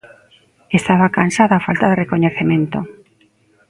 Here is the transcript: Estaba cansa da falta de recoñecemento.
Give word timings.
Estaba 0.79 1.13
cansa 1.17 1.43
da 1.51 1.63
falta 1.67 1.85
de 1.89 1.99
recoñecemento. 2.03 2.79